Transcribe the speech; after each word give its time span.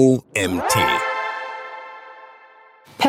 OMT. 0.00 1.09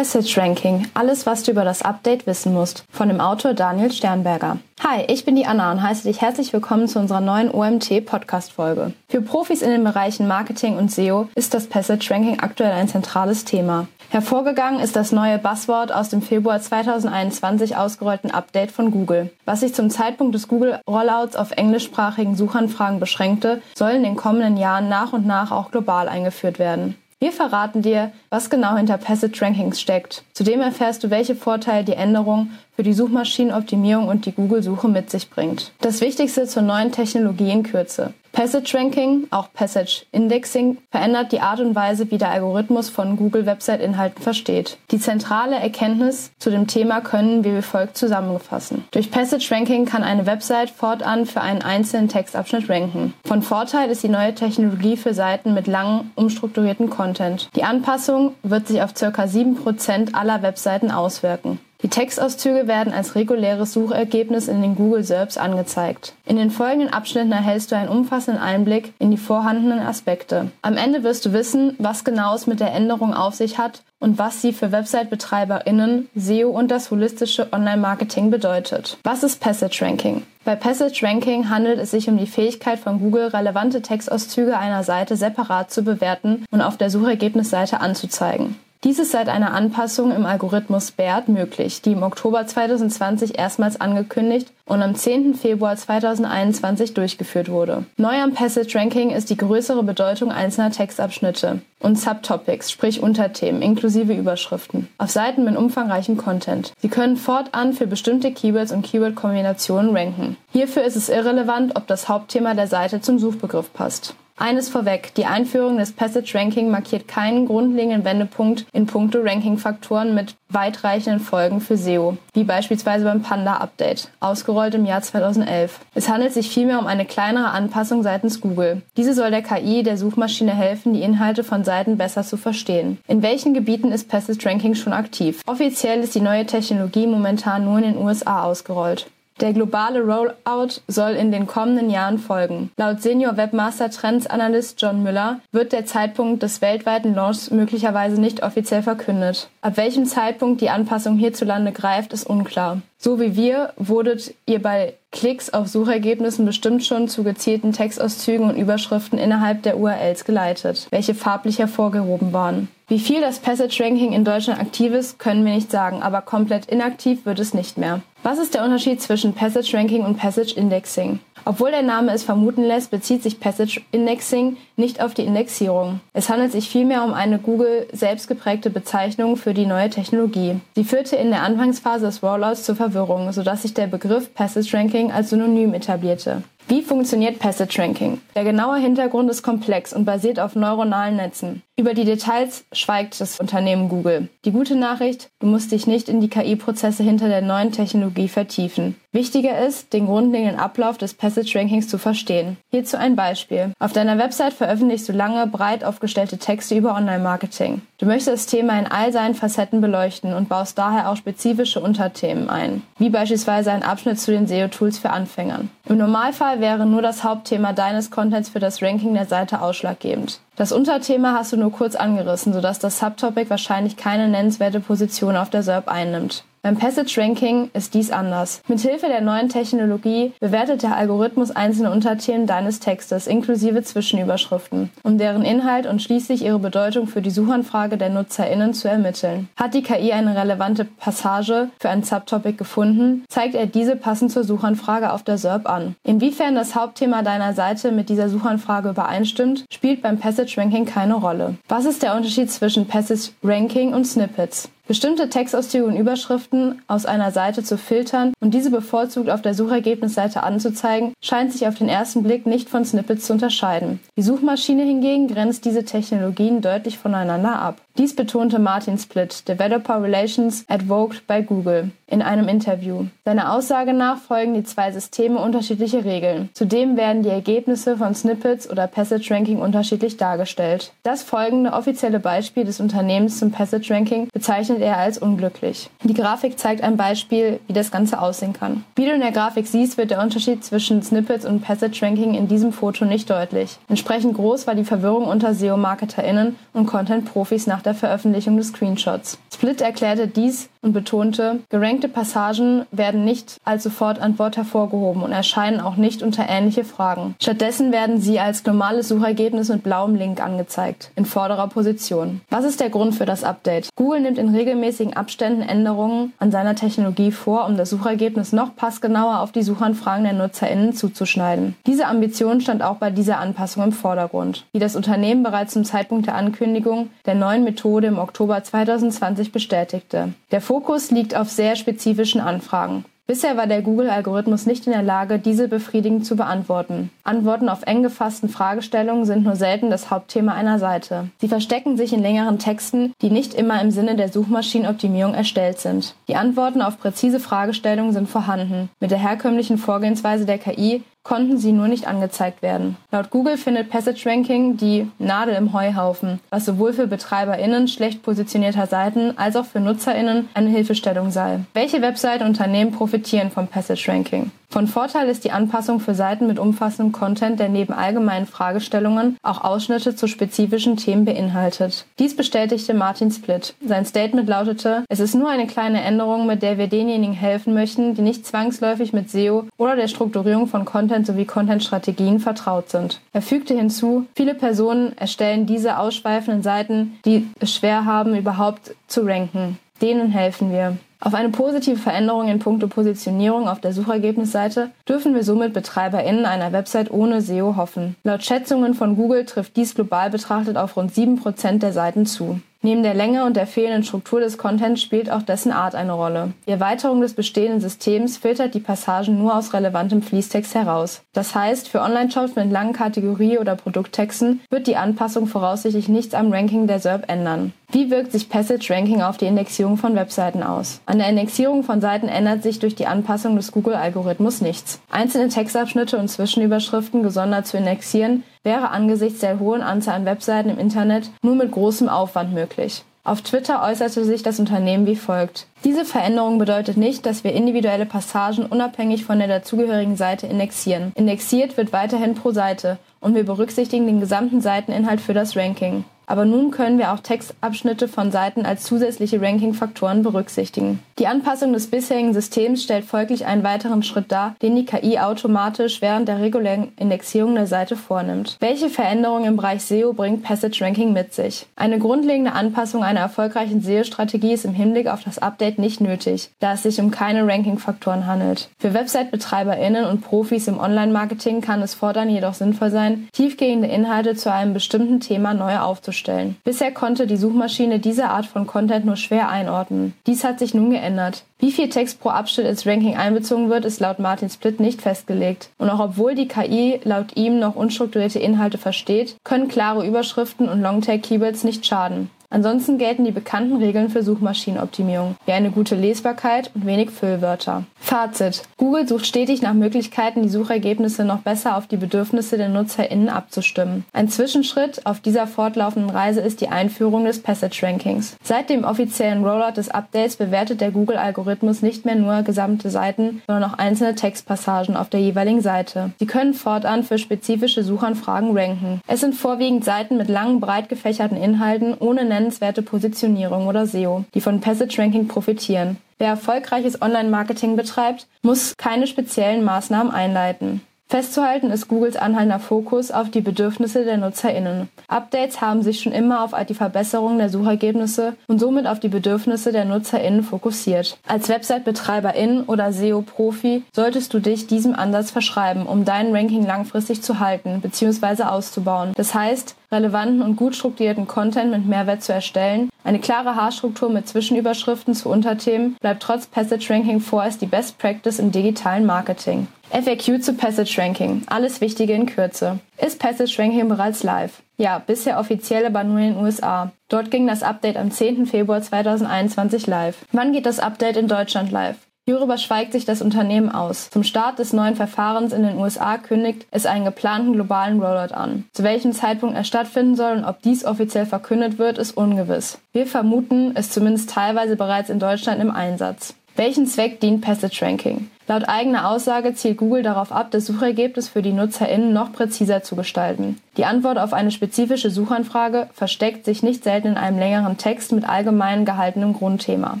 Passage 0.00 0.40
Ranking. 0.40 0.86
Alles, 0.94 1.26
was 1.26 1.42
du 1.42 1.50
über 1.50 1.62
das 1.62 1.82
Update 1.82 2.26
wissen 2.26 2.54
musst. 2.54 2.84
Von 2.90 3.08
dem 3.08 3.20
Autor 3.20 3.52
Daniel 3.52 3.92
Sternberger. 3.92 4.56
Hi, 4.82 5.04
ich 5.08 5.26
bin 5.26 5.36
die 5.36 5.44
Anna 5.44 5.70
und 5.70 5.82
heiße 5.82 6.08
dich 6.08 6.22
herzlich 6.22 6.54
willkommen 6.54 6.88
zu 6.88 6.98
unserer 6.98 7.20
neuen 7.20 7.50
OMT 7.50 8.06
Podcast 8.06 8.50
Folge. 8.50 8.94
Für 9.10 9.20
Profis 9.20 9.60
in 9.60 9.68
den 9.68 9.84
Bereichen 9.84 10.26
Marketing 10.26 10.78
und 10.78 10.90
SEO 10.90 11.28
ist 11.34 11.52
das 11.52 11.66
Passage 11.66 12.10
Ranking 12.10 12.40
aktuell 12.40 12.72
ein 12.72 12.88
zentrales 12.88 13.44
Thema. 13.44 13.88
Hervorgegangen 14.08 14.80
ist 14.80 14.96
das 14.96 15.12
neue 15.12 15.36
Buzzword 15.36 15.92
aus 15.92 16.08
dem 16.08 16.22
Februar 16.22 16.58
2021 16.62 17.76
ausgerollten 17.76 18.30
Update 18.30 18.70
von 18.70 18.90
Google. 18.92 19.30
Was 19.44 19.60
sich 19.60 19.74
zum 19.74 19.90
Zeitpunkt 19.90 20.34
des 20.34 20.48
Google-Rollouts 20.48 21.36
auf 21.36 21.50
englischsprachigen 21.50 22.36
Suchanfragen 22.36 23.00
beschränkte, 23.00 23.60
soll 23.74 23.90
in 23.90 24.02
den 24.02 24.16
kommenden 24.16 24.56
Jahren 24.56 24.88
nach 24.88 25.12
und 25.12 25.26
nach 25.26 25.52
auch 25.52 25.70
global 25.70 26.08
eingeführt 26.08 26.58
werden. 26.58 26.96
Wir 27.22 27.32
verraten 27.32 27.82
dir, 27.82 28.12
was 28.30 28.48
genau 28.48 28.76
hinter 28.76 28.96
Passage 28.96 29.42
Rankings 29.42 29.78
steckt. 29.78 30.24
Zudem 30.32 30.62
erfährst 30.62 31.04
du, 31.04 31.10
welche 31.10 31.34
Vorteile 31.34 31.84
die 31.84 31.92
Änderung 31.92 32.52
für 32.80 32.84
die 32.84 32.94
Suchmaschinenoptimierung 32.94 34.08
und 34.08 34.24
die 34.24 34.32
Google-Suche 34.32 34.88
mit 34.88 35.10
sich 35.10 35.28
bringt. 35.28 35.72
Das 35.82 36.00
Wichtigste 36.00 36.46
zur 36.46 36.62
neuen 36.62 36.92
Technologie 36.92 37.50
in 37.50 37.62
Kürze. 37.62 38.14
Passage 38.32 38.74
Ranking, 38.74 39.26
auch 39.30 39.52
Passage 39.52 40.06
Indexing, 40.12 40.78
verändert 40.90 41.30
die 41.30 41.40
Art 41.40 41.60
und 41.60 41.74
Weise, 41.74 42.10
wie 42.10 42.16
der 42.16 42.30
Algorithmus 42.30 42.88
von 42.88 43.18
Google 43.18 43.44
Website-Inhalten 43.44 44.22
versteht. 44.22 44.78
Die 44.92 44.98
zentrale 44.98 45.56
Erkenntnis 45.56 46.30
zu 46.38 46.48
dem 46.48 46.66
Thema 46.68 47.02
können 47.02 47.44
wir 47.44 47.58
wie 47.58 47.60
folgt 47.60 47.98
zusammenfassen. 47.98 48.84
Durch 48.92 49.10
Passage 49.10 49.50
Ranking 49.50 49.84
kann 49.84 50.02
eine 50.02 50.24
Website 50.24 50.70
fortan 50.70 51.26
für 51.26 51.42
einen 51.42 51.60
einzelnen 51.60 52.08
Textabschnitt 52.08 52.70
ranken. 52.70 53.12
Von 53.26 53.42
Vorteil 53.42 53.90
ist 53.90 54.04
die 54.04 54.08
neue 54.08 54.34
Technologie 54.34 54.96
für 54.96 55.12
Seiten 55.12 55.52
mit 55.52 55.66
langem, 55.66 56.12
umstrukturierten 56.14 56.88
Content. 56.88 57.50
Die 57.56 57.64
Anpassung 57.64 58.36
wird 58.42 58.68
sich 58.68 58.80
auf 58.80 58.94
ca. 58.94 59.06
7% 59.08 60.14
aller 60.14 60.40
Webseiten 60.40 60.90
auswirken. 60.90 61.58
Die 61.82 61.88
Textauszüge 61.88 62.66
werden 62.66 62.92
als 62.92 63.14
reguläres 63.14 63.72
Suchergebnis 63.72 64.48
in 64.48 64.60
den 64.60 64.74
Google 64.74 65.02
SERPs 65.02 65.38
angezeigt. 65.38 66.14
In 66.26 66.36
den 66.36 66.50
folgenden 66.50 66.92
Abschnitten 66.92 67.32
erhältst 67.32 67.72
du 67.72 67.76
einen 67.76 67.88
umfassenden 67.88 68.42
Einblick 68.42 68.92
in 68.98 69.10
die 69.10 69.16
vorhandenen 69.16 69.80
Aspekte. 69.80 70.50
Am 70.60 70.76
Ende 70.76 71.02
wirst 71.02 71.24
du 71.24 71.32
wissen, 71.32 71.74
was 71.78 72.04
genau 72.04 72.34
es 72.34 72.46
mit 72.46 72.60
der 72.60 72.74
Änderung 72.74 73.14
auf 73.14 73.34
sich 73.34 73.56
hat 73.56 73.82
und 73.98 74.18
was 74.18 74.42
sie 74.42 74.52
für 74.52 74.72
Website-BetreiberInnen, 74.72 76.08
SEO 76.14 76.50
und 76.50 76.70
das 76.70 76.90
holistische 76.90 77.52
Online-Marketing 77.52 78.30
bedeutet. 78.30 78.98
Was 79.04 79.22
ist 79.22 79.40
Passage 79.40 79.82
Ranking? 79.82 80.22
Bei 80.44 80.56
Passage 80.56 81.04
Ranking 81.06 81.48
handelt 81.48 81.78
es 81.78 81.90
sich 81.90 82.08
um 82.08 82.18
die 82.18 82.26
Fähigkeit 82.26 82.78
von 82.78 82.98
Google, 82.98 83.28
relevante 83.28 83.82
Textauszüge 83.82 84.56
einer 84.56 84.84
Seite 84.84 85.16
separat 85.16 85.70
zu 85.70 85.82
bewerten 85.82 86.44
und 86.50 86.60
auf 86.60 86.76
der 86.76 86.90
Suchergebnisseite 86.90 87.80
anzuzeigen. 87.80 88.56
Dies 88.82 88.98
ist 88.98 89.12
seit 89.12 89.28
einer 89.28 89.52
Anpassung 89.52 90.10
im 90.10 90.24
Algorithmus 90.24 90.92
BERT 90.92 91.28
möglich, 91.28 91.82
die 91.82 91.92
im 91.92 92.02
Oktober 92.02 92.46
2020 92.46 93.38
erstmals 93.38 93.78
angekündigt 93.78 94.50
und 94.64 94.80
am 94.82 94.94
10. 94.94 95.34
Februar 95.34 95.76
2021 95.76 96.94
durchgeführt 96.94 97.50
wurde. 97.50 97.84
Neu 97.98 98.22
am 98.22 98.32
Passage 98.32 98.78
Ranking 98.78 99.10
ist 99.10 99.28
die 99.28 99.36
größere 99.36 99.82
Bedeutung 99.82 100.32
einzelner 100.32 100.70
Textabschnitte 100.70 101.60
und 101.80 101.98
Subtopics, 101.98 102.70
sprich 102.70 103.02
Unterthemen, 103.02 103.60
inklusive 103.60 104.14
Überschriften, 104.14 104.88
auf 104.96 105.10
Seiten 105.10 105.44
mit 105.44 105.58
umfangreichem 105.58 106.16
Content. 106.16 106.72
Sie 106.80 106.88
können 106.88 107.18
fortan 107.18 107.74
für 107.74 107.86
bestimmte 107.86 108.32
Keywords 108.32 108.72
und 108.72 108.86
Keyword-Kombinationen 108.86 109.94
ranken. 109.94 110.38
Hierfür 110.52 110.82
ist 110.82 110.96
es 110.96 111.08
irrelevant, 111.08 111.76
ob 111.76 111.86
das 111.86 112.08
Hauptthema 112.08 112.54
der 112.54 112.66
Seite 112.66 113.00
zum 113.00 113.18
Suchbegriff 113.18 113.72
passt. 113.72 114.14
Eines 114.36 114.70
vorweg, 114.70 115.12
die 115.16 115.26
Einführung 115.26 115.76
des 115.76 115.92
Passage 115.92 116.34
Ranking 116.34 116.70
markiert 116.70 117.06
keinen 117.06 117.44
grundlegenden 117.44 118.06
Wendepunkt 118.06 118.64
in 118.72 118.86
puncto 118.86 119.20
Ranking-Faktoren 119.20 120.14
mit 120.14 120.34
weitreichenden 120.48 121.20
Folgen 121.20 121.60
für 121.60 121.76
SEO, 121.76 122.16
wie 122.32 122.44
beispielsweise 122.44 123.04
beim 123.04 123.20
Panda 123.20 123.58
Update, 123.58 124.08
ausgerollt 124.18 124.74
im 124.74 124.86
Jahr 124.86 125.02
2011. 125.02 125.80
Es 125.94 126.08
handelt 126.08 126.32
sich 126.32 126.48
vielmehr 126.48 126.78
um 126.78 126.86
eine 126.86 127.04
kleinere 127.04 127.50
Anpassung 127.50 128.02
seitens 128.02 128.40
Google. 128.40 128.80
Diese 128.96 129.12
soll 129.12 129.30
der 129.30 129.42
KI 129.42 129.82
der 129.82 129.98
Suchmaschine 129.98 130.54
helfen, 130.54 130.94
die 130.94 131.02
Inhalte 131.02 131.44
von 131.44 131.62
Seiten 131.62 131.98
besser 131.98 132.24
zu 132.24 132.38
verstehen. 132.38 132.98
In 133.06 133.20
welchen 133.20 133.52
Gebieten 133.52 133.92
ist 133.92 134.08
Passage 134.08 134.48
Ranking 134.48 134.74
schon 134.74 134.94
aktiv? 134.94 135.42
Offiziell 135.46 136.00
ist 136.00 136.14
die 136.14 136.22
neue 136.22 136.46
Technologie 136.46 137.06
momentan 137.06 137.66
nur 137.66 137.76
in 137.76 137.84
den 137.84 137.98
USA 137.98 138.44
ausgerollt. 138.44 139.06
Der 139.40 139.54
globale 139.54 140.02
Rollout 140.02 140.82
soll 140.86 141.12
in 141.12 141.32
den 141.32 141.46
kommenden 141.46 141.88
Jahren 141.88 142.18
folgen. 142.18 142.70
Laut 142.76 143.00
Senior 143.00 143.38
Webmaster 143.38 143.90
Trends 143.90 144.26
Analyst 144.26 144.80
John 144.82 145.02
Müller 145.02 145.40
wird 145.50 145.72
der 145.72 145.86
Zeitpunkt 145.86 146.42
des 146.42 146.60
weltweiten 146.60 147.14
Launchs 147.14 147.50
möglicherweise 147.50 148.20
nicht 148.20 148.42
offiziell 148.42 148.82
verkündet. 148.82 149.48
Ab 149.62 149.78
welchem 149.78 150.04
Zeitpunkt 150.04 150.60
die 150.60 150.68
Anpassung 150.68 151.16
hierzulande 151.16 151.72
greift, 151.72 152.12
ist 152.12 152.24
unklar. 152.24 152.82
So 152.98 153.18
wie 153.18 153.34
wir 153.34 153.72
wurdet 153.76 154.34
ihr 154.44 154.60
bei 154.60 154.94
Klicks 155.12 155.50
auf 155.50 155.66
Suchergebnissen 155.66 156.46
bestimmt 156.46 156.84
schon 156.84 157.08
zu 157.08 157.24
gezielten 157.24 157.72
Textauszügen 157.72 158.48
und 158.48 158.56
Überschriften 158.56 159.18
innerhalb 159.18 159.62
der 159.64 159.78
URLs 159.78 160.24
geleitet, 160.24 160.86
welche 160.90 161.14
farblich 161.14 161.58
hervorgehoben 161.58 162.32
waren. 162.32 162.68
Wie 162.86 163.00
viel 163.00 163.20
das 163.20 163.40
Passage 163.40 163.82
Ranking 163.82 164.12
in 164.12 164.24
Deutschland 164.24 164.60
aktiv 164.60 164.92
ist, 164.92 165.18
können 165.18 165.44
wir 165.44 165.52
nicht 165.52 165.70
sagen, 165.70 166.02
aber 166.02 166.22
komplett 166.22 166.66
inaktiv 166.66 167.26
wird 167.26 167.40
es 167.40 167.54
nicht 167.54 167.76
mehr. 167.76 168.02
Was 168.22 168.38
ist 168.38 168.54
der 168.54 168.64
Unterschied 168.64 169.00
zwischen 169.00 169.34
Passage 169.34 169.76
Ranking 169.76 170.04
und 170.04 170.16
Passage 170.16 170.54
Indexing? 170.56 171.18
Obwohl 171.44 171.70
der 171.70 171.82
Name 171.82 172.12
es 172.12 172.22
vermuten 172.22 172.64
lässt, 172.64 172.90
bezieht 172.90 173.22
sich 173.22 173.40
Passage 173.40 173.80
Indexing 173.92 174.56
nicht 174.76 175.02
auf 175.02 175.14
die 175.14 175.24
Indexierung. 175.24 176.00
Es 176.12 176.28
handelt 176.28 176.52
sich 176.52 176.68
vielmehr 176.68 177.04
um 177.04 177.14
eine 177.14 177.38
Google 177.38 177.86
selbstgeprägte 177.92 178.70
Bezeichnung 178.70 179.36
für 179.36 179.54
die 179.54 179.66
neue 179.66 179.90
Technologie. 179.90 180.60
Sie 180.74 180.84
führte 180.84 181.16
in 181.16 181.30
der 181.30 181.42
Anfangsphase 181.42 182.06
des 182.06 182.22
Rollouts 182.22 182.64
zur 182.64 182.76
Verwirrung, 182.76 183.32
sodass 183.32 183.62
sich 183.62 183.74
der 183.74 183.86
Begriff 183.86 184.34
Passage 184.34 184.76
Ranking 184.76 185.12
als 185.12 185.30
Synonym 185.30 185.74
etablierte. 185.74 186.42
Wie 186.70 186.82
funktioniert 186.82 187.40
Passage 187.40 187.82
Ranking? 187.82 188.20
Der 188.36 188.44
genaue 188.44 188.78
Hintergrund 188.78 189.28
ist 189.28 189.42
komplex 189.42 189.92
und 189.92 190.04
basiert 190.04 190.38
auf 190.38 190.54
neuronalen 190.54 191.16
Netzen. 191.16 191.62
Über 191.76 191.94
die 191.94 192.04
Details 192.04 192.64
schweigt 192.72 193.20
das 193.20 193.40
Unternehmen 193.40 193.88
Google. 193.88 194.28
Die 194.44 194.52
gute 194.52 194.76
Nachricht, 194.76 195.30
du 195.40 195.48
musst 195.48 195.72
dich 195.72 195.88
nicht 195.88 196.08
in 196.08 196.20
die 196.20 196.28
KI-Prozesse 196.28 197.02
hinter 197.02 197.26
der 197.26 197.42
neuen 197.42 197.72
Technologie 197.72 198.28
vertiefen. 198.28 198.94
Wichtiger 199.10 199.58
ist, 199.66 199.92
den 199.92 200.06
grundlegenden 200.06 200.60
Ablauf 200.60 200.96
des 200.96 201.14
Passage 201.14 201.58
Rankings 201.58 201.88
zu 201.88 201.98
verstehen. 201.98 202.56
Hierzu 202.70 202.96
ein 202.96 203.16
Beispiel. 203.16 203.72
Auf 203.80 203.92
deiner 203.92 204.18
Website 204.18 204.52
veröffentlichst 204.52 205.08
du 205.08 205.12
lange, 205.12 205.48
breit 205.48 205.82
aufgestellte 205.82 206.38
Texte 206.38 206.76
über 206.76 206.94
Online-Marketing. 206.94 207.82
Du 208.00 208.06
möchtest 208.06 208.28
das 208.28 208.46
Thema 208.46 208.78
in 208.78 208.86
all 208.86 209.12
seinen 209.12 209.34
Facetten 209.34 209.82
beleuchten 209.82 210.32
und 210.32 210.48
baust 210.48 210.78
daher 210.78 211.10
auch 211.10 211.16
spezifische 211.16 211.80
Unterthemen 211.80 212.48
ein, 212.48 212.82
wie 212.96 213.10
beispielsweise 213.10 213.72
ein 213.72 213.82
Abschnitt 213.82 214.18
zu 214.18 214.30
den 214.30 214.46
SEO-Tools 214.46 214.96
für 214.96 215.10
Anfänger. 215.10 215.66
Im 215.84 215.98
Normalfall 215.98 216.62
wäre 216.62 216.86
nur 216.86 217.02
das 217.02 217.24
Hauptthema 217.24 217.74
deines 217.74 218.10
Contents 218.10 218.48
für 218.48 218.58
das 218.58 218.80
Ranking 218.80 219.12
der 219.12 219.26
Seite 219.26 219.60
ausschlaggebend. 219.60 220.40
Das 220.56 220.72
Unterthema 220.72 221.34
hast 221.34 221.52
du 221.52 221.58
nur 221.58 221.72
kurz 221.72 221.94
angerissen, 221.94 222.54
sodass 222.54 222.78
das 222.78 222.98
Subtopic 222.98 223.50
wahrscheinlich 223.50 223.98
keine 223.98 224.28
nennenswerte 224.28 224.80
Position 224.80 225.36
auf 225.36 225.50
der 225.50 225.62
SERP 225.62 225.88
einnimmt. 225.88 226.44
Beim 226.62 226.76
Passage 226.76 227.18
Ranking 227.18 227.70
ist 227.72 227.94
dies 227.94 228.10
anders. 228.10 228.60
Mithilfe 228.68 229.06
der 229.06 229.22
neuen 229.22 229.48
Technologie 229.48 230.32
bewertet 230.40 230.82
der 230.82 230.94
Algorithmus 230.94 231.50
einzelne 231.50 231.90
Unterthemen 231.90 232.46
deines 232.46 232.80
Textes 232.80 233.26
inklusive 233.26 233.82
Zwischenüberschriften, 233.82 234.90
um 235.02 235.16
deren 235.16 235.42
Inhalt 235.42 235.86
und 235.86 236.02
schließlich 236.02 236.44
ihre 236.44 236.58
Bedeutung 236.58 237.06
für 237.06 237.22
die 237.22 237.30
Suchanfrage 237.30 237.96
der 237.96 238.10
NutzerInnen 238.10 238.74
zu 238.74 238.88
ermitteln. 238.88 239.48
Hat 239.56 239.72
die 239.72 239.82
KI 239.82 240.12
eine 240.12 240.36
relevante 240.36 240.84
Passage 240.84 241.70
für 241.80 241.88
ein 241.88 242.02
Subtopic 242.02 242.58
gefunden, 242.58 243.24
zeigt 243.30 243.54
er 243.54 243.64
diese 243.64 243.96
passend 243.96 244.30
zur 244.30 244.44
Suchanfrage 244.44 245.14
auf 245.14 245.22
der 245.22 245.38
SERP 245.38 245.66
an. 245.66 245.96
Inwiefern 246.04 246.54
das 246.54 246.74
Hauptthema 246.74 247.22
deiner 247.22 247.54
Seite 247.54 247.90
mit 247.90 248.10
dieser 248.10 248.28
Suchanfrage 248.28 248.90
übereinstimmt, 248.90 249.64
spielt 249.72 250.02
beim 250.02 250.18
Passage 250.18 250.58
Ranking 250.58 250.84
keine 250.84 251.14
Rolle. 251.14 251.54
Was 251.68 251.86
ist 251.86 252.02
der 252.02 252.14
Unterschied 252.14 252.50
zwischen 252.50 252.86
Passage 252.86 253.30
Ranking 253.42 253.94
und 253.94 254.04
Snippets? 254.04 254.68
Bestimmte 254.90 255.28
Textauszüge 255.28 255.84
und 255.84 255.94
Überschriften 255.94 256.82
aus 256.88 257.06
einer 257.06 257.30
Seite 257.30 257.62
zu 257.62 257.78
filtern 257.78 258.32
und 258.40 258.54
diese 258.54 258.72
bevorzugt 258.72 259.30
auf 259.30 259.40
der 259.40 259.54
Suchergebnisseite 259.54 260.42
anzuzeigen, 260.42 261.12
scheint 261.22 261.52
sich 261.52 261.68
auf 261.68 261.76
den 261.76 261.88
ersten 261.88 262.24
Blick 262.24 262.44
nicht 262.44 262.68
von 262.68 262.84
Snippets 262.84 263.26
zu 263.26 263.32
unterscheiden. 263.32 264.00
Die 264.16 264.22
Suchmaschine 264.22 264.82
hingegen 264.82 265.28
grenzt 265.28 265.64
diese 265.64 265.84
Technologien 265.84 266.60
deutlich 266.60 266.98
voneinander 266.98 267.62
ab. 267.62 267.80
Dies 268.00 268.16
betonte 268.16 268.58
Martin 268.58 268.96
Splitt, 268.96 269.46
Developer 269.46 270.02
Relations 270.02 270.64
Advocate 270.68 271.26
bei 271.26 271.42
Google, 271.42 271.90
in 272.06 272.22
einem 272.22 272.48
Interview. 272.48 273.04
Seiner 273.26 273.52
Aussage 273.52 273.92
nach 273.92 274.16
folgen 274.16 274.54
die 274.54 274.64
zwei 274.64 274.90
Systeme 274.90 275.38
unterschiedliche 275.38 276.02
Regeln. 276.02 276.48
Zudem 276.54 276.96
werden 276.96 277.22
die 277.22 277.28
Ergebnisse 277.28 277.98
von 277.98 278.14
Snippets 278.14 278.70
oder 278.70 278.86
Passage 278.86 279.30
Ranking 279.30 279.58
unterschiedlich 279.58 280.16
dargestellt. 280.16 280.92
Das 281.02 281.22
folgende 281.22 281.74
offizielle 281.74 282.20
Beispiel 282.20 282.64
des 282.64 282.80
Unternehmens 282.80 283.38
zum 283.38 283.50
Passage 283.50 283.92
Ranking 283.92 284.28
bezeichnet 284.32 284.80
er 284.80 284.96
als 284.96 285.18
unglücklich. 285.18 285.90
Die 286.02 286.14
Grafik 286.14 286.58
zeigt 286.58 286.82
ein 286.82 286.96
Beispiel, 286.96 287.60
wie 287.66 287.74
das 287.74 287.90
Ganze 287.90 288.18
aussehen 288.22 288.54
kann. 288.54 288.82
Wie 288.96 289.04
du 289.04 289.12
in 289.12 289.20
der 289.20 289.32
Grafik 289.32 289.66
siehst, 289.66 289.98
wird 289.98 290.10
der 290.10 290.22
Unterschied 290.22 290.64
zwischen 290.64 291.02
Snippets 291.02 291.44
und 291.44 291.60
Passage 291.60 292.00
Ranking 292.00 292.32
in 292.32 292.48
diesem 292.48 292.72
Foto 292.72 293.04
nicht 293.04 293.28
deutlich. 293.28 293.76
Entsprechend 293.90 294.36
groß 294.36 294.66
war 294.66 294.74
die 294.74 294.84
Verwirrung 294.84 295.26
unter 295.26 295.52
SEO-MarketerInnen 295.52 296.56
und 296.72 296.86
Content-Profis 296.86 297.66
nach 297.66 297.82
der 297.82 297.89
Veröffentlichung 297.94 298.56
des 298.56 298.68
Screenshots. 298.68 299.38
Split 299.60 299.82
erklärte 299.82 300.26
dies 300.26 300.70
und 300.80 300.94
betonte, 300.94 301.60
gerankte 301.68 302.08
Passagen 302.08 302.86
werden 302.90 303.26
nicht 303.26 303.58
als 303.62 303.82
Sofortantwort 303.82 304.56
hervorgehoben 304.56 305.22
und 305.22 305.32
erscheinen 305.32 305.80
auch 305.80 305.96
nicht 305.96 306.22
unter 306.22 306.48
ähnliche 306.48 306.84
Fragen. 306.84 307.34
Stattdessen 307.42 307.92
werden 307.92 308.22
sie 308.22 308.40
als 308.40 308.64
normales 308.64 309.08
Suchergebnis 309.08 309.68
mit 309.68 309.82
blauem 309.82 310.14
Link 310.14 310.42
angezeigt, 310.42 311.10
in 311.16 311.26
vorderer 311.26 311.68
Position. 311.68 312.40
Was 312.48 312.64
ist 312.64 312.80
der 312.80 312.88
Grund 312.88 313.14
für 313.14 313.26
das 313.26 313.44
Update? 313.44 313.90
Google 313.96 314.20
nimmt 314.20 314.38
in 314.38 314.48
regelmäßigen 314.48 315.14
Abständen 315.14 315.60
Änderungen 315.60 316.32
an 316.38 316.50
seiner 316.50 316.74
Technologie 316.74 317.30
vor, 317.30 317.66
um 317.66 317.76
das 317.76 317.90
Suchergebnis 317.90 318.54
noch 318.54 318.74
passgenauer 318.74 319.40
auf 319.40 319.52
die 319.52 319.62
Suchanfragen 319.62 320.24
der 320.24 320.32
NutzerInnen 320.32 320.94
zuzuschneiden. 320.94 321.76
Diese 321.86 322.06
Ambition 322.06 322.62
stand 322.62 322.82
auch 322.82 322.96
bei 322.96 323.10
dieser 323.10 323.38
Anpassung 323.38 323.84
im 323.84 323.92
Vordergrund, 323.92 324.64
wie 324.72 324.78
das 324.78 324.96
Unternehmen 324.96 325.42
bereits 325.42 325.74
zum 325.74 325.84
Zeitpunkt 325.84 326.26
der 326.26 326.36
Ankündigung 326.36 327.10
der 327.26 327.34
neuen 327.34 327.64
Methode 327.64 328.06
im 328.06 328.18
Oktober 328.18 328.62
2020 328.64 329.49
bestätigte. 329.52 330.34
Der 330.50 330.60
Fokus 330.60 331.10
liegt 331.10 331.36
auf 331.36 331.50
sehr 331.50 331.76
spezifischen 331.76 332.40
Anfragen. 332.40 333.04
Bisher 333.30 333.56
war 333.56 333.68
der 333.68 333.80
Google-Algorithmus 333.80 334.66
nicht 334.66 334.88
in 334.88 334.92
der 334.92 335.04
Lage, 335.04 335.38
diese 335.38 335.68
befriedigend 335.68 336.26
zu 336.26 336.34
beantworten. 336.34 337.10
Antworten 337.22 337.68
auf 337.68 337.82
eng 337.86 338.02
gefassten 338.02 338.48
Fragestellungen 338.48 339.24
sind 339.24 339.44
nur 339.44 339.54
selten 339.54 339.88
das 339.88 340.10
Hauptthema 340.10 340.52
einer 340.54 340.80
Seite. 340.80 341.28
Sie 341.40 341.46
verstecken 341.46 341.96
sich 341.96 342.12
in 342.12 342.22
längeren 342.22 342.58
Texten, 342.58 343.12
die 343.22 343.30
nicht 343.30 343.54
immer 343.54 343.80
im 343.80 343.92
Sinne 343.92 344.16
der 344.16 344.32
Suchmaschinenoptimierung 344.32 345.34
erstellt 345.34 345.78
sind. 345.78 346.16
Die 346.26 346.34
Antworten 346.34 346.82
auf 346.82 346.98
präzise 346.98 347.38
Fragestellungen 347.38 348.12
sind 348.12 348.28
vorhanden. 348.28 348.88
Mit 348.98 349.12
der 349.12 349.18
herkömmlichen 349.18 349.78
Vorgehensweise 349.78 350.44
der 350.44 350.58
KI 350.58 351.04
konnten 351.22 351.58
sie 351.58 351.72
nur 351.72 351.88
nicht 351.88 352.06
angezeigt 352.06 352.62
werden. 352.62 352.96
Laut 353.10 353.30
Google 353.30 353.56
findet 353.56 353.90
Passage 353.90 354.28
Ranking 354.28 354.76
die 354.76 355.10
Nadel 355.18 355.54
im 355.54 355.72
Heuhaufen, 355.72 356.40
was 356.50 356.64
sowohl 356.64 356.92
für 356.92 357.06
BetreiberInnen 357.06 357.88
schlecht 357.88 358.22
positionierter 358.22 358.86
Seiten 358.86 359.36
als 359.36 359.56
auch 359.56 359.66
für 359.66 359.80
NutzerInnen 359.80 360.48
eine 360.54 360.70
Hilfestellung 360.70 361.30
sei. 361.30 361.60
Welche 361.74 362.02
Webseiten 362.02 362.44
und 362.44 362.50
Unternehmen 362.50 362.92
profitieren 362.92 363.50
vom 363.50 363.66
Passage 363.66 364.10
Ranking? 364.10 364.50
Von 364.72 364.86
Vorteil 364.86 365.28
ist 365.28 365.42
die 365.42 365.50
Anpassung 365.50 365.98
für 365.98 366.14
Seiten 366.14 366.46
mit 366.46 366.60
umfassendem 366.60 367.10
Content, 367.10 367.58
der 367.58 367.68
neben 367.68 367.92
allgemeinen 367.92 368.46
Fragestellungen 368.46 369.36
auch 369.42 369.64
Ausschnitte 369.64 370.14
zu 370.14 370.28
spezifischen 370.28 370.96
Themen 370.96 371.24
beinhaltet. 371.24 372.06
Dies 372.20 372.36
bestätigte 372.36 372.94
Martin 372.94 373.32
Split. 373.32 373.74
Sein 373.84 374.06
Statement 374.06 374.48
lautete, 374.48 375.04
es 375.08 375.18
ist 375.18 375.34
nur 375.34 375.48
eine 375.48 375.66
kleine 375.66 376.02
Änderung, 376.02 376.46
mit 376.46 376.62
der 376.62 376.78
wir 376.78 376.86
denjenigen 376.86 377.34
helfen 377.34 377.74
möchten, 377.74 378.14
die 378.14 378.22
nicht 378.22 378.46
zwangsläufig 378.46 379.12
mit 379.12 379.28
SEO 379.28 379.66
oder 379.76 379.96
der 379.96 380.06
Strukturierung 380.06 380.68
von 380.68 380.84
Content 380.84 381.26
sowie 381.26 381.46
Content-Strategien 381.46 382.38
vertraut 382.38 382.90
sind. 382.90 383.20
Er 383.32 383.42
fügte 383.42 383.74
hinzu, 383.74 384.26
viele 384.36 384.54
Personen 384.54 385.18
erstellen 385.18 385.66
diese 385.66 385.98
ausschweifenden 385.98 386.62
Seiten, 386.62 387.18
die 387.24 387.48
es 387.58 387.74
schwer 387.74 388.04
haben, 388.04 388.36
überhaupt 388.36 388.94
zu 389.08 389.22
ranken. 389.22 389.80
Denen 390.00 390.30
helfen 390.30 390.70
wir. 390.70 390.96
Auf 391.22 391.34
eine 391.34 391.50
positive 391.50 391.98
Veränderung 391.98 392.48
in 392.48 392.58
puncto 392.60 392.88
Positionierung 392.88 393.68
auf 393.68 393.80
der 393.80 393.92
Suchergebnisseite 393.92 394.90
dürfen 395.06 395.34
wir 395.34 395.44
somit 395.44 395.74
BetreiberInnen 395.74 396.46
einer 396.46 396.72
Website 396.72 397.10
ohne 397.10 397.42
SEO 397.42 397.76
hoffen. 397.76 398.16
Laut 398.24 398.42
Schätzungen 398.42 398.94
von 398.94 399.16
Google 399.16 399.44
trifft 399.44 399.76
dies 399.76 399.94
global 399.94 400.30
betrachtet 400.30 400.78
auf 400.78 400.96
rund 400.96 401.12
7% 401.12 401.78
der 401.78 401.92
Seiten 401.92 402.24
zu. 402.24 402.60
Neben 402.82 403.02
der 403.02 403.12
Länge 403.12 403.44
und 403.44 403.56
der 403.56 403.66
fehlenden 403.66 404.04
Struktur 404.04 404.40
des 404.40 404.56
Contents 404.56 405.02
spielt 405.02 405.30
auch 405.30 405.42
dessen 405.42 405.70
Art 405.70 405.94
eine 405.94 406.14
Rolle. 406.14 406.54
Die 406.66 406.70
Erweiterung 406.70 407.20
des 407.20 407.34
bestehenden 407.34 407.82
Systems 407.82 408.38
filtert 408.38 408.72
die 408.72 408.80
Passagen 408.80 409.36
nur 409.36 409.54
aus 409.54 409.74
relevantem 409.74 410.22
Fließtext 410.22 410.74
heraus. 410.74 411.20
Das 411.34 411.54
heißt, 411.54 411.88
für 411.88 412.00
Online-Shops 412.00 412.56
mit 412.56 412.70
langen 412.70 412.94
Kategorie- 412.94 413.58
oder 413.58 413.76
Produkttexten 413.76 414.60
wird 414.70 414.86
die 414.86 414.96
Anpassung 414.96 415.46
voraussichtlich 415.46 416.08
nichts 416.08 416.32
am 416.32 416.50
Ranking 416.50 416.86
der 416.86 417.00
SERP 417.00 417.30
ändern. 417.30 417.74
Wie 417.92 418.10
wirkt 418.10 418.32
sich 418.32 418.48
Passage 418.48 418.94
Ranking 418.94 419.20
auf 419.20 419.36
die 419.36 419.46
Indexierung 419.46 419.96
von 419.96 420.14
Webseiten 420.14 420.62
aus? 420.62 421.00
An 421.06 421.18
der 421.18 421.28
Indexierung 421.28 421.82
von 421.82 422.00
Seiten 422.00 422.28
ändert 422.28 422.62
sich 422.62 422.78
durch 422.78 422.94
die 422.94 423.08
Anpassung 423.08 423.56
des 423.56 423.72
Google-Algorithmus 423.72 424.62
nichts. 424.62 425.00
Einzelne 425.10 425.48
Textabschnitte 425.48 426.16
und 426.16 426.28
Zwischenüberschriften 426.28 427.22
gesondert 427.22 427.66
zu 427.66 427.76
indexieren 427.76 428.44
wäre 428.62 428.90
angesichts 428.90 429.40
der 429.40 429.58
hohen 429.58 429.82
Anzahl 429.82 430.16
an 430.16 430.24
Webseiten 430.24 430.70
im 430.70 430.78
Internet 430.78 431.30
nur 431.42 431.54
mit 431.54 431.70
großem 431.70 432.08
Aufwand 432.08 432.52
möglich. 432.52 433.04
Auf 433.22 433.42
Twitter 433.42 433.82
äußerte 433.82 434.24
sich 434.24 434.42
das 434.42 434.58
Unternehmen 434.60 435.06
wie 435.06 435.16
folgt. 435.16 435.66
Diese 435.84 436.06
Veränderung 436.06 436.58
bedeutet 436.58 436.96
nicht, 436.96 437.26
dass 437.26 437.44
wir 437.44 437.52
individuelle 437.52 438.06
Passagen 438.06 438.64
unabhängig 438.64 439.24
von 439.24 439.38
der 439.38 439.48
dazugehörigen 439.48 440.16
Seite 440.16 440.46
indexieren. 440.46 441.12
Indexiert 441.14 441.76
wird 441.76 441.92
weiterhin 441.92 442.34
pro 442.34 442.52
Seite 442.52 442.98
und 443.20 443.34
wir 443.34 443.44
berücksichtigen 443.44 444.06
den 444.06 444.20
gesamten 444.20 444.62
Seiteninhalt 444.62 445.20
für 445.20 445.34
das 445.34 445.54
Ranking 445.54 446.04
aber 446.30 446.44
nun 446.44 446.70
können 446.70 446.96
wir 446.96 447.12
auch 447.12 447.18
Textabschnitte 447.18 448.06
von 448.06 448.30
Seiten 448.30 448.64
als 448.64 448.84
zusätzliche 448.84 449.42
Ranking-Faktoren 449.42 450.22
berücksichtigen. 450.22 451.00
Die 451.18 451.26
Anpassung 451.26 451.72
des 451.72 451.90
bisherigen 451.90 452.32
Systems 452.32 452.84
stellt 452.84 453.04
folglich 453.04 453.46
einen 453.46 453.64
weiteren 453.64 454.04
Schritt 454.04 454.30
dar, 454.30 454.54
den 454.62 454.76
die 454.76 454.84
KI 454.84 455.18
automatisch 455.18 456.00
während 456.00 456.28
der 456.28 456.40
regulären 456.40 456.92
Indexierung 456.96 457.56
der 457.56 457.66
Seite 457.66 457.96
vornimmt. 457.96 458.56
Welche 458.60 458.90
Veränderungen 458.90 459.44
im 459.44 459.56
Bereich 459.56 459.82
SEO 459.82 460.12
bringt 460.12 460.44
Passage 460.44 460.84
Ranking 460.84 461.12
mit 461.12 461.34
sich? 461.34 461.66
Eine 461.74 461.98
grundlegende 461.98 462.52
Anpassung 462.52 463.02
einer 463.02 463.20
erfolgreichen 463.20 463.82
SEO-Strategie 463.82 464.52
ist 464.52 464.64
im 464.64 464.72
Hinblick 464.72 465.08
auf 465.08 465.24
das 465.24 465.38
Update 465.38 465.80
nicht 465.80 466.00
nötig, 466.00 466.50
da 466.60 466.74
es 466.74 466.84
sich 466.84 467.00
um 467.00 467.10
keine 467.10 467.44
Ranking-Faktoren 467.44 468.26
handelt. 468.26 468.68
Für 468.78 468.94
Website-BetreiberInnen 468.94 470.04
und 470.04 470.20
Profis 470.20 470.68
im 470.68 470.78
Online-Marketing 470.78 471.60
kann 471.60 471.82
es 471.82 471.94
fortan 471.94 472.30
jedoch 472.30 472.54
sinnvoll 472.54 472.92
sein, 472.92 473.28
tiefgehende 473.32 473.88
Inhalte 473.88 474.36
zu 474.36 474.52
einem 474.52 474.74
bestimmten 474.74 475.18
Thema 475.18 475.54
neu 475.54 475.76
aufzustellen 475.76 476.19
darzustellen. 476.20 476.56
Bisher 476.64 476.92
konnte 476.92 477.26
die 477.26 477.36
Suchmaschine 477.36 477.98
diese 477.98 478.28
Art 478.28 478.46
von 478.46 478.66
Content 478.66 479.04
nur 479.04 479.16
schwer 479.16 479.48
einordnen. 479.48 480.14
Dies 480.26 480.44
hat 480.44 480.58
sich 480.58 480.74
nun 480.74 480.90
geändert. 480.90 481.44
Wie 481.58 481.72
viel 481.72 481.88
Text 481.88 482.20
pro 482.20 482.30
Abschnitt 482.30 482.66
ins 482.66 482.86
Ranking 482.86 483.16
einbezogen 483.16 483.68
wird, 483.70 483.84
ist 483.84 484.00
laut 484.00 484.18
Martin 484.18 484.48
Split 484.48 484.80
nicht 484.80 485.02
festgelegt. 485.02 485.70
Und 485.78 485.90
auch 485.90 486.00
obwohl 486.00 486.34
die 486.34 486.48
KI 486.48 487.00
laut 487.04 487.36
ihm 487.36 487.58
noch 487.58 487.76
unstrukturierte 487.76 488.38
Inhalte 488.38 488.78
versteht, 488.78 489.36
können 489.44 489.68
klare 489.68 490.06
Überschriften 490.06 490.68
und 490.68 490.80
Longtail-Keywords 490.80 491.64
nicht 491.64 491.86
schaden. 491.86 492.30
Ansonsten 492.50 492.98
gelten 492.98 493.24
die 493.24 493.30
bekannten 493.30 493.76
Regeln 493.76 494.10
für 494.10 494.24
Suchmaschinenoptimierung, 494.24 495.36
wie 495.46 495.52
eine 495.52 495.70
gute 495.70 495.94
Lesbarkeit 495.94 496.72
und 496.74 496.84
wenig 496.84 497.10
Füllwörter. 497.10 497.84
Fazit. 498.00 498.62
Google 498.76 499.06
sucht 499.06 499.24
stetig 499.24 499.62
nach 499.62 499.72
Möglichkeiten, 499.72 500.42
die 500.42 500.48
Suchergebnisse 500.48 501.24
noch 501.24 501.42
besser 501.42 501.76
auf 501.76 501.86
die 501.86 501.96
Bedürfnisse 501.96 502.56
der 502.56 502.68
NutzerInnen 502.68 503.28
abzustimmen. 503.28 504.04
Ein 504.12 504.28
Zwischenschritt 504.28 505.06
auf 505.06 505.20
dieser 505.20 505.46
fortlaufenden 505.46 506.10
Reise 506.10 506.40
ist 506.40 506.60
die 506.60 506.68
Einführung 506.68 507.24
des 507.24 507.40
Passage 507.40 507.86
Rankings. 507.86 508.36
Seit 508.42 508.68
dem 508.68 508.82
offiziellen 508.82 509.44
Rollout 509.44 509.76
des 509.76 509.88
Updates 509.88 510.36
bewertet 510.36 510.80
der 510.80 510.90
Google-Algorithmus 510.90 511.82
nicht 511.82 512.04
mehr 512.04 512.16
nur 512.16 512.42
gesamte 512.42 512.90
Seiten, 512.90 513.42
sondern 513.46 513.70
auch 513.70 513.78
einzelne 513.78 514.16
Textpassagen 514.16 514.96
auf 514.96 515.08
der 515.08 515.20
jeweiligen 515.20 515.60
Seite. 515.60 516.10
Sie 516.18 516.26
können 516.26 516.54
fortan 516.54 517.04
für 517.04 517.18
spezifische 517.18 517.84
Suchanfragen 517.84 518.58
ranken. 518.58 519.00
Es 519.06 519.20
sind 519.20 519.36
vorwiegend 519.36 519.84
Seiten 519.84 520.16
mit 520.16 520.28
langen, 520.28 520.58
breit 520.58 520.88
gefächerten 520.88 521.36
Inhalten 521.36 521.94
ohne 521.96 522.24
nennenswerte 522.40 522.82
Positionierung 522.82 523.66
oder 523.68 523.86
SEO, 523.86 524.24
die 524.34 524.40
von 524.40 524.60
Passage 524.60 525.00
Ranking 525.00 525.28
profitieren. 525.28 525.98
Wer 526.18 526.28
erfolgreiches 526.28 527.00
Online-Marketing 527.02 527.76
betreibt, 527.76 528.26
muss 528.42 528.74
keine 528.76 529.06
speziellen 529.06 529.62
Maßnahmen 529.62 530.12
einleiten. 530.12 530.80
Festzuhalten 531.08 531.72
ist 531.72 531.88
Googles 531.88 532.16
anhaltender 532.16 532.60
Fokus 532.60 533.10
auf 533.10 533.30
die 533.30 533.40
Bedürfnisse 533.40 534.04
der 534.04 534.16
NutzerInnen. 534.16 534.88
Updates 535.08 535.60
haben 535.60 535.82
sich 535.82 536.00
schon 536.00 536.12
immer 536.12 536.44
auf 536.44 536.54
die 536.68 536.74
Verbesserung 536.74 537.36
der 537.36 537.48
Suchergebnisse 537.48 538.36
und 538.46 538.60
somit 538.60 538.86
auf 538.86 539.00
die 539.00 539.08
Bedürfnisse 539.08 539.72
der 539.72 539.86
NutzerInnen 539.86 540.44
fokussiert. 540.44 541.18
Als 541.26 541.48
Website-Betreiberin 541.48 542.62
oder 542.62 542.92
SEO-Profi 542.92 543.82
solltest 543.92 544.32
du 544.32 544.38
dich 544.38 544.68
diesem 544.68 544.94
Ansatz 544.94 545.32
verschreiben, 545.32 545.84
um 545.84 546.04
dein 546.04 546.32
Ranking 546.32 546.64
langfristig 546.64 547.22
zu 547.22 547.40
halten 547.40 547.80
bzw. 547.80 548.44
auszubauen. 548.44 549.10
Das 549.16 549.34
heißt, 549.34 549.74
relevanten 549.92 550.42
und 550.42 550.56
gut 550.56 550.76
strukturierten 550.76 551.26
Content 551.26 551.70
mit 551.70 551.86
Mehrwert 551.86 552.22
zu 552.22 552.32
erstellen, 552.32 552.90
eine 553.02 553.18
klare 553.18 553.56
Haarstruktur 553.56 554.10
mit 554.10 554.28
Zwischenüberschriften 554.28 555.14
zu 555.14 555.28
Unterthemen 555.28 555.96
bleibt 556.00 556.22
trotz 556.22 556.46
Passage 556.46 556.90
Ranking 556.90 557.20
vorerst 557.20 557.60
die 557.62 557.66
Best 557.66 557.98
Practice 557.98 558.38
im 558.38 558.52
digitalen 558.52 559.06
Marketing. 559.06 559.68
FAQ 559.90 560.40
zu 560.40 560.54
Passage 560.54 560.96
Ranking. 560.98 561.42
Alles 561.46 561.80
Wichtige 561.80 562.12
in 562.12 562.26
Kürze. 562.26 562.78
Ist 562.96 563.18
Passage 563.18 563.58
Ranking 563.58 563.88
bereits 563.88 564.22
live? 564.22 564.62
Ja, 564.76 564.98
bisher 564.98 565.40
offiziell, 565.40 565.84
aber 565.84 566.04
nur 566.04 566.18
in 566.18 566.34
den 566.34 566.44
USA. 566.44 566.92
Dort 567.08 567.30
ging 567.30 567.46
das 567.46 567.62
Update 567.62 567.96
am 567.96 568.10
10. 568.10 568.46
Februar 568.46 568.80
2021 568.82 569.88
live. 569.88 570.16
Wann 570.30 570.52
geht 570.52 570.66
das 570.66 570.78
Update 570.78 571.16
in 571.16 571.26
Deutschland 571.26 571.72
live? 571.72 571.96
Hierüber 572.26 572.58
schweigt 572.58 572.92
sich 572.92 573.04
das 573.04 573.22
Unternehmen 573.22 573.70
aus. 573.70 574.10
Zum 574.10 574.22
Start 574.22 574.58
des 574.58 574.72
neuen 574.72 574.94
Verfahrens 574.94 575.52
in 575.52 575.62
den 575.62 575.78
USA 575.78 576.18
kündigt 576.18 576.66
es 576.70 576.86
einen 576.86 577.04
geplanten 577.04 577.52
globalen 577.54 578.00
Rollout 578.00 578.34
an. 578.34 578.66
Zu 578.72 578.82
welchem 578.82 579.12
Zeitpunkt 579.12 579.56
er 579.56 579.64
stattfinden 579.64 580.14
soll 580.14 580.36
und 580.36 580.44
ob 580.44 580.62
dies 580.62 580.84
offiziell 580.84 581.26
verkündet 581.26 581.78
wird, 581.78 581.98
ist 581.98 582.16
ungewiss. 582.16 582.78
Wir 582.92 583.06
vermuten 583.06 583.72
es 583.74 583.90
zumindest 583.90 584.30
teilweise 584.30 584.76
bereits 584.76 585.10
in 585.10 585.18
Deutschland 585.18 585.60
im 585.60 585.70
Einsatz. 585.70 586.34
Welchen 586.56 586.86
Zweck 586.86 587.20
dient 587.20 587.40
Passage 587.40 587.84
Ranking? 587.84 588.28
Laut 588.50 588.68
eigener 588.68 589.08
Aussage 589.08 589.54
zielt 589.54 589.76
Google 589.76 590.02
darauf 590.02 590.32
ab, 590.32 590.50
das 590.50 590.66
Suchergebnis 590.66 591.28
für 591.28 591.40
die 591.40 591.52
NutzerInnen 591.52 592.12
noch 592.12 592.32
präziser 592.32 592.82
zu 592.82 592.96
gestalten. 592.96 593.60
Die 593.76 593.84
Antwort 593.84 594.18
auf 594.18 594.32
eine 594.32 594.50
spezifische 594.50 595.08
Suchanfrage 595.08 595.88
versteckt 595.94 596.44
sich 596.44 596.64
nicht 596.64 596.82
selten 596.82 597.06
in 597.06 597.16
einem 597.16 597.38
längeren 597.38 597.76
Text 597.76 598.10
mit 598.10 598.28
allgemein 598.28 598.84
gehaltenem 598.84 599.34
Grundthema. 599.34 600.00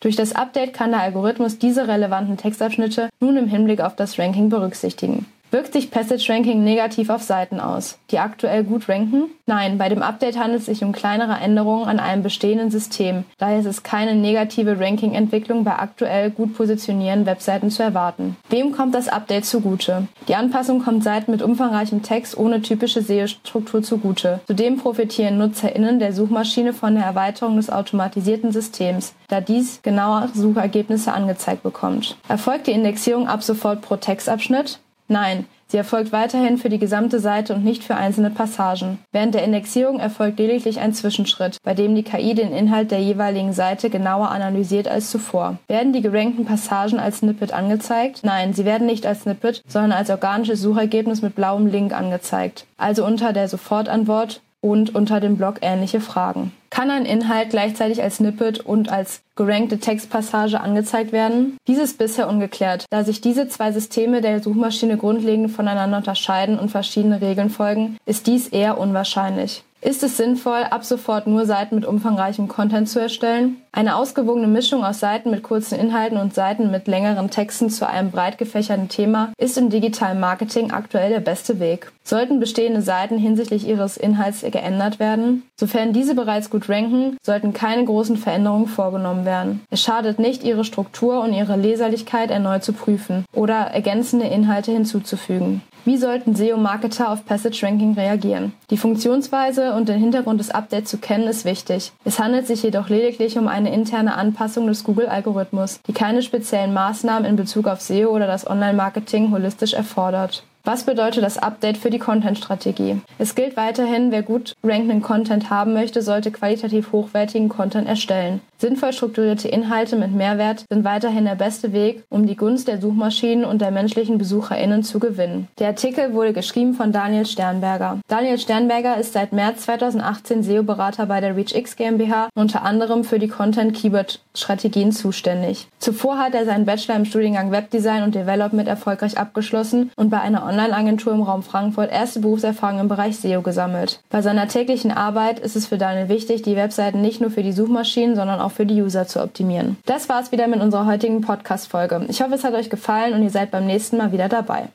Durch 0.00 0.16
das 0.16 0.34
Update 0.34 0.74
kann 0.74 0.90
der 0.90 1.02
Algorithmus 1.02 1.60
diese 1.60 1.86
relevanten 1.86 2.36
Textabschnitte 2.36 3.08
nun 3.20 3.36
im 3.36 3.46
Hinblick 3.46 3.80
auf 3.80 3.94
das 3.94 4.18
Ranking 4.18 4.48
berücksichtigen. 4.48 5.26
Wirkt 5.54 5.72
sich 5.72 5.92
Passage 5.92 6.32
Ranking 6.32 6.64
negativ 6.64 7.10
auf 7.10 7.22
Seiten 7.22 7.60
aus, 7.60 8.00
die 8.10 8.18
aktuell 8.18 8.64
gut 8.64 8.88
ranken? 8.88 9.26
Nein, 9.46 9.78
bei 9.78 9.88
dem 9.88 10.02
Update 10.02 10.36
handelt 10.36 10.62
es 10.62 10.66
sich 10.66 10.82
um 10.82 10.90
kleinere 10.90 11.34
Änderungen 11.34 11.86
an 11.86 12.00
einem 12.00 12.24
bestehenden 12.24 12.72
System. 12.72 13.22
Daher 13.38 13.60
ist 13.60 13.66
es 13.66 13.84
keine 13.84 14.16
negative 14.16 14.80
Ranking-Entwicklung 14.80 15.62
bei 15.62 15.76
aktuell 15.78 16.30
gut 16.30 16.56
positionierenden 16.56 17.26
Webseiten 17.26 17.70
zu 17.70 17.84
erwarten. 17.84 18.36
Wem 18.50 18.72
kommt 18.72 18.96
das 18.96 19.06
Update 19.06 19.44
zugute? 19.44 20.08
Die 20.26 20.34
Anpassung 20.34 20.82
kommt 20.82 21.04
Seiten 21.04 21.30
mit 21.30 21.40
umfangreichem 21.40 22.02
Text 22.02 22.36
ohne 22.36 22.60
typische 22.60 23.00
SEO-Struktur 23.02 23.80
zugute. 23.84 24.40
Zudem 24.48 24.78
profitieren 24.78 25.38
NutzerInnen 25.38 26.00
der 26.00 26.12
Suchmaschine 26.12 26.72
von 26.72 26.96
der 26.96 27.04
Erweiterung 27.04 27.54
des 27.54 27.70
automatisierten 27.70 28.50
Systems, 28.50 29.14
da 29.28 29.40
dies 29.40 29.78
genauere 29.82 30.30
Suchergebnisse 30.34 31.12
angezeigt 31.12 31.62
bekommt. 31.62 32.16
Erfolgt 32.26 32.66
die 32.66 32.72
Indexierung 32.72 33.28
ab 33.28 33.44
sofort 33.44 33.82
pro 33.82 33.94
Textabschnitt? 33.94 34.80
Nein, 35.14 35.44
sie 35.68 35.76
erfolgt 35.76 36.10
weiterhin 36.10 36.58
für 36.58 36.68
die 36.68 36.80
gesamte 36.80 37.20
Seite 37.20 37.54
und 37.54 37.62
nicht 37.62 37.84
für 37.84 37.94
einzelne 37.94 38.30
Passagen. 38.30 38.98
Während 39.12 39.32
der 39.36 39.44
Indexierung 39.44 40.00
erfolgt 40.00 40.40
lediglich 40.40 40.80
ein 40.80 40.92
Zwischenschritt, 40.92 41.58
bei 41.62 41.72
dem 41.72 41.94
die 41.94 42.02
KI 42.02 42.34
den 42.34 42.52
Inhalt 42.52 42.90
der 42.90 42.98
jeweiligen 42.98 43.52
Seite 43.52 43.90
genauer 43.90 44.32
analysiert 44.32 44.88
als 44.88 45.10
zuvor. 45.10 45.58
Werden 45.68 45.92
die 45.92 46.00
gerankten 46.00 46.46
Passagen 46.46 46.98
als 46.98 47.18
Snippet 47.18 47.52
angezeigt? 47.52 48.22
Nein, 48.24 48.54
sie 48.54 48.64
werden 48.64 48.88
nicht 48.88 49.06
als 49.06 49.20
Snippet, 49.20 49.62
sondern 49.68 49.92
als 49.92 50.10
organisches 50.10 50.60
Suchergebnis 50.60 51.22
mit 51.22 51.36
blauem 51.36 51.68
Link 51.68 51.92
angezeigt, 51.92 52.66
also 52.76 53.06
unter 53.06 53.32
der 53.32 53.46
Sofortantwort 53.46 54.40
und 54.64 54.94
unter 54.94 55.20
dem 55.20 55.36
Blog 55.36 55.56
ähnliche 55.60 56.00
Fragen. 56.00 56.50
Kann 56.70 56.90
ein 56.90 57.04
Inhalt 57.04 57.50
gleichzeitig 57.50 58.02
als 58.02 58.16
Snippet 58.16 58.60
und 58.60 58.88
als 58.88 59.20
gerankte 59.36 59.78
Textpassage 59.78 60.58
angezeigt 60.58 61.12
werden? 61.12 61.58
Dies 61.68 61.78
ist 61.78 61.98
bisher 61.98 62.30
ungeklärt, 62.30 62.86
da 62.88 63.04
sich 63.04 63.20
diese 63.20 63.46
zwei 63.46 63.72
Systeme 63.72 64.22
der 64.22 64.42
Suchmaschine 64.42 64.96
grundlegend 64.96 65.50
voneinander 65.50 65.98
unterscheiden 65.98 66.58
und 66.58 66.70
verschiedene 66.70 67.20
Regeln 67.20 67.50
folgen, 67.50 67.98
ist 68.06 68.26
dies 68.26 68.48
eher 68.48 68.78
unwahrscheinlich. 68.78 69.64
Ist 69.84 70.02
es 70.02 70.16
sinnvoll, 70.16 70.62
ab 70.70 70.82
sofort 70.82 71.26
nur 71.26 71.44
Seiten 71.44 71.74
mit 71.74 71.84
umfangreichem 71.84 72.48
Content 72.48 72.88
zu 72.88 73.00
erstellen? 73.00 73.58
Eine 73.70 73.96
ausgewogene 73.96 74.46
Mischung 74.46 74.82
aus 74.82 74.98
Seiten 74.98 75.30
mit 75.30 75.42
kurzen 75.42 75.78
Inhalten 75.78 76.16
und 76.16 76.32
Seiten 76.32 76.70
mit 76.70 76.88
längeren 76.88 77.28
Texten 77.28 77.68
zu 77.68 77.86
einem 77.86 78.10
breit 78.10 78.38
gefächerten 78.38 78.88
Thema 78.88 79.34
ist 79.36 79.58
im 79.58 79.68
digitalen 79.68 80.20
Marketing 80.20 80.70
aktuell 80.70 81.10
der 81.10 81.20
beste 81.20 81.60
Weg. 81.60 81.92
Sollten 82.02 82.40
bestehende 82.40 82.80
Seiten 82.80 83.18
hinsichtlich 83.18 83.68
ihres 83.68 83.98
Inhalts 83.98 84.40
geändert 84.40 85.00
werden? 85.00 85.42
Sofern 85.60 85.92
diese 85.92 86.14
bereits 86.14 86.48
gut 86.48 86.66
ranken, 86.70 87.18
sollten 87.22 87.52
keine 87.52 87.84
großen 87.84 88.16
Veränderungen 88.16 88.68
vorgenommen 88.68 89.26
werden. 89.26 89.60
Es 89.68 89.82
schadet 89.82 90.18
nicht, 90.18 90.44
ihre 90.44 90.64
Struktur 90.64 91.20
und 91.20 91.34
ihre 91.34 91.56
Leserlichkeit 91.56 92.30
erneut 92.30 92.64
zu 92.64 92.72
prüfen 92.72 93.26
oder 93.34 93.56
ergänzende 93.56 94.28
Inhalte 94.28 94.72
hinzuzufügen. 94.72 95.60
Wie 95.86 95.98
sollten 95.98 96.34
SEO-Marketer 96.34 97.10
auf 97.10 97.26
Passage 97.26 97.62
Ranking 97.62 97.92
reagieren? 97.92 98.54
Die 98.70 98.78
Funktionsweise 98.78 99.74
und 99.74 99.90
den 99.90 100.00
Hintergrund 100.00 100.40
des 100.40 100.50
Updates 100.50 100.88
zu 100.88 100.96
kennen 100.96 101.28
ist 101.28 101.44
wichtig. 101.44 101.92
Es 102.06 102.18
handelt 102.18 102.46
sich 102.46 102.62
jedoch 102.62 102.88
lediglich 102.88 103.36
um 103.36 103.48
eine 103.48 103.70
interne 103.70 104.14
Anpassung 104.14 104.66
des 104.66 104.82
Google-Algorithmus, 104.84 105.80
die 105.86 105.92
keine 105.92 106.22
speziellen 106.22 106.72
Maßnahmen 106.72 107.28
in 107.28 107.36
Bezug 107.36 107.66
auf 107.66 107.82
SEO 107.82 108.08
oder 108.08 108.26
das 108.26 108.46
Online-Marketing 108.46 109.30
holistisch 109.30 109.74
erfordert. 109.74 110.42
Was 110.66 110.84
bedeutet 110.84 111.22
das 111.22 111.36
Update 111.36 111.76
für 111.76 111.90
die 111.90 111.98
Content-Strategie? 111.98 113.02
Es 113.18 113.34
gilt 113.34 113.54
weiterhin, 113.58 114.10
wer 114.10 114.22
gut 114.22 114.54
rankenden 114.64 115.02
Content 115.02 115.50
haben 115.50 115.74
möchte, 115.74 116.00
sollte 116.00 116.30
qualitativ 116.30 116.92
hochwertigen 116.92 117.50
Content 117.50 117.86
erstellen. 117.86 118.40
Sinnvoll 118.58 118.92
strukturierte 118.92 119.48
Inhalte 119.48 119.96
mit 119.96 120.12
Mehrwert 120.12 120.64
sind 120.70 120.84
weiterhin 120.84 121.24
der 121.24 121.34
beste 121.34 121.72
Weg, 121.72 122.04
um 122.08 122.26
die 122.26 122.36
Gunst 122.36 122.68
der 122.68 122.80
Suchmaschinen 122.80 123.44
und 123.44 123.60
der 123.60 123.70
menschlichen 123.70 124.18
BesucherInnen 124.18 124.82
zu 124.82 125.00
gewinnen. 125.00 125.48
Der 125.58 125.68
Artikel 125.68 126.14
wurde 126.14 126.32
geschrieben 126.32 126.74
von 126.74 126.92
Daniel 126.92 127.26
Sternberger. 127.26 127.98
Daniel 128.08 128.38
Sternberger 128.38 128.96
ist 128.96 129.12
seit 129.12 129.32
März 129.32 129.62
2018 129.62 130.42
SEO-Berater 130.42 131.06
bei 131.06 131.20
der 131.20 131.36
ReachX 131.36 131.76
GmbH 131.76 132.28
unter 132.34 132.62
anderem 132.62 133.04
für 133.04 133.18
die 133.18 133.28
Content-Keyword-Strategien 133.28 134.92
zuständig. 134.92 135.68
Zuvor 135.78 136.18
hat 136.18 136.34
er 136.34 136.44
seinen 136.44 136.64
Bachelor 136.64 136.96
im 136.96 137.04
Studiengang 137.04 137.50
Webdesign 137.50 138.04
und 138.04 138.14
Development 138.14 138.68
erfolgreich 138.68 139.18
abgeschlossen 139.18 139.90
und 139.96 140.10
bei 140.10 140.20
einer 140.20 140.44
Online-Agentur 140.44 141.12
im 141.12 141.22
Raum 141.22 141.42
Frankfurt 141.42 141.90
erste 141.90 142.20
Berufserfahrung 142.20 142.80
im 142.80 142.88
Bereich 142.88 143.18
SEO 143.18 143.42
gesammelt. 143.42 144.00
Bei 144.10 144.22
seiner 144.22 144.48
täglichen 144.48 144.92
Arbeit 144.92 145.40
ist 145.40 145.56
es 145.56 145.66
für 145.66 145.78
Daniel 145.78 146.08
wichtig, 146.08 146.42
die 146.42 146.56
Webseiten 146.56 147.00
nicht 147.00 147.20
nur 147.20 147.30
für 147.30 147.42
die 147.42 147.52
Suchmaschinen, 147.52 148.16
sondern 148.16 148.40
auch 148.44 148.52
für 148.52 148.66
die 148.66 148.80
User 148.82 149.06
zu 149.06 149.22
optimieren. 149.22 149.76
Das 149.86 150.08
war's 150.08 150.32
wieder 150.32 150.46
mit 150.46 150.60
unserer 150.60 150.86
heutigen 150.86 151.20
Podcast-Folge. 151.20 152.06
Ich 152.08 152.22
hoffe, 152.22 152.34
es 152.34 152.44
hat 152.44 152.54
euch 152.54 152.70
gefallen 152.70 153.14
und 153.14 153.22
ihr 153.22 153.30
seid 153.30 153.50
beim 153.50 153.66
nächsten 153.66 153.96
Mal 153.96 154.12
wieder 154.12 154.28
dabei. 154.28 154.68